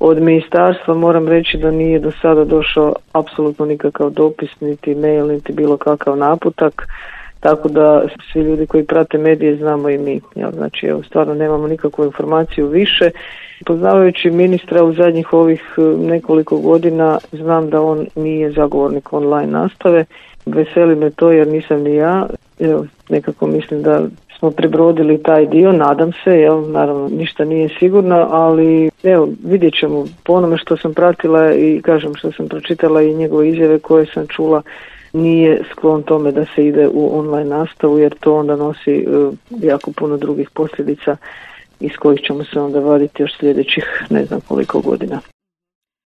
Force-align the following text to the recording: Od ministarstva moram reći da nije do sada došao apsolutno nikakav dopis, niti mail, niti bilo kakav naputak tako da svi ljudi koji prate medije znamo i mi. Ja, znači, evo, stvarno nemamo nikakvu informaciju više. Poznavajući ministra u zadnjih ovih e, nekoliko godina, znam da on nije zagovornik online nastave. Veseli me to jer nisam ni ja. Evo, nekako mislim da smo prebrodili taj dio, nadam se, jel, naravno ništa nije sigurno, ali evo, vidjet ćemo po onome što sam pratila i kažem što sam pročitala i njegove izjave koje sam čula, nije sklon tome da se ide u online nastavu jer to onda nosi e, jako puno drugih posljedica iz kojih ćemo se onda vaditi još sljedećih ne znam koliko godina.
Od 0.00 0.22
ministarstva 0.22 0.94
moram 0.94 1.28
reći 1.28 1.58
da 1.58 1.70
nije 1.70 1.98
do 1.98 2.12
sada 2.22 2.44
došao 2.44 2.94
apsolutno 3.12 3.66
nikakav 3.66 4.10
dopis, 4.10 4.60
niti 4.60 4.94
mail, 4.94 5.26
niti 5.26 5.52
bilo 5.52 5.76
kakav 5.76 6.16
naputak 6.16 6.86
tako 7.40 7.68
da 7.68 8.02
svi 8.32 8.40
ljudi 8.40 8.66
koji 8.66 8.84
prate 8.84 9.18
medije 9.18 9.56
znamo 9.56 9.88
i 9.88 9.98
mi. 9.98 10.20
Ja, 10.34 10.50
znači, 10.50 10.86
evo, 10.86 11.02
stvarno 11.02 11.34
nemamo 11.34 11.68
nikakvu 11.68 12.04
informaciju 12.04 12.66
više. 12.66 13.10
Poznavajući 13.66 14.30
ministra 14.30 14.84
u 14.84 14.92
zadnjih 14.92 15.32
ovih 15.32 15.62
e, 15.78 15.80
nekoliko 15.82 16.56
godina, 16.56 17.18
znam 17.32 17.70
da 17.70 17.82
on 17.82 18.06
nije 18.16 18.50
zagovornik 18.50 19.12
online 19.12 19.52
nastave. 19.52 20.04
Veseli 20.46 20.96
me 20.96 21.10
to 21.10 21.30
jer 21.30 21.48
nisam 21.48 21.82
ni 21.82 21.94
ja. 21.94 22.26
Evo, 22.60 22.86
nekako 23.08 23.46
mislim 23.46 23.82
da 23.82 24.02
smo 24.38 24.50
prebrodili 24.50 25.22
taj 25.22 25.46
dio, 25.46 25.72
nadam 25.72 26.10
se, 26.24 26.30
jel, 26.30 26.70
naravno 26.70 27.08
ništa 27.08 27.44
nije 27.44 27.68
sigurno, 27.78 28.28
ali 28.30 28.90
evo, 29.02 29.28
vidjet 29.44 29.74
ćemo 29.80 30.04
po 30.24 30.32
onome 30.32 30.58
što 30.58 30.76
sam 30.76 30.94
pratila 30.94 31.54
i 31.54 31.80
kažem 31.82 32.14
što 32.14 32.32
sam 32.32 32.48
pročitala 32.48 33.02
i 33.02 33.14
njegove 33.14 33.48
izjave 33.48 33.78
koje 33.78 34.06
sam 34.06 34.26
čula, 34.26 34.62
nije 35.12 35.62
sklon 35.72 36.02
tome 36.02 36.32
da 36.32 36.44
se 36.54 36.66
ide 36.66 36.88
u 36.92 37.18
online 37.18 37.50
nastavu 37.50 37.98
jer 37.98 38.14
to 38.20 38.36
onda 38.36 38.56
nosi 38.56 38.90
e, 38.90 39.04
jako 39.66 39.92
puno 39.92 40.16
drugih 40.16 40.50
posljedica 40.50 41.16
iz 41.80 41.92
kojih 41.98 42.20
ćemo 42.20 42.44
se 42.44 42.60
onda 42.60 42.80
vaditi 42.80 43.22
još 43.22 43.38
sljedećih 43.38 43.84
ne 44.10 44.24
znam 44.24 44.40
koliko 44.40 44.80
godina. 44.80 45.20